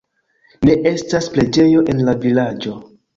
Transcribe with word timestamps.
Ne 0.69 0.75
estas 0.91 1.27
preĝejo 1.35 1.83
en 1.95 2.01
la 2.09 2.17
vilaĝo. 2.25 2.75